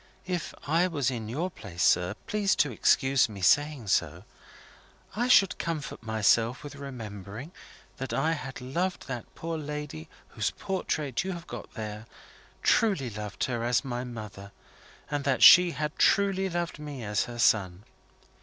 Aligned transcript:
If 0.25 0.55
I 0.65 0.87
was 0.87 1.11
in 1.11 1.29
your 1.29 1.51
place, 1.51 1.83
sir 1.83 2.15
please 2.25 2.55
to 2.55 2.71
excuse 2.71 3.29
my 3.29 3.41
saying 3.41 3.85
so 3.89 4.23
I 5.15 5.27
should 5.27 5.59
comfort 5.59 6.01
myself 6.01 6.63
with 6.63 6.73
remembering 6.75 7.51
that 7.97 8.11
I 8.11 8.31
had 8.31 8.61
loved 8.61 9.07
that 9.07 9.25
poor 9.35 9.59
lady 9.59 10.09
whose 10.29 10.49
portrait 10.49 11.23
you 11.23 11.33
have 11.33 11.45
got 11.45 11.75
there 11.75 12.07
truly 12.63 13.11
loved 13.11 13.43
her 13.43 13.63
as 13.63 13.85
my 13.85 14.03
mother, 14.03 14.51
and 15.11 15.23
that 15.23 15.43
she 15.43 15.69
had 15.69 15.95
truly 15.99 16.49
loved 16.49 16.79
me 16.79 17.03
as 17.03 17.25
her 17.25 17.37
son. 17.37 17.83